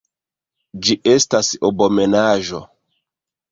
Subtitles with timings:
[0.87, 2.65] Ĝi estas abomenaĵo!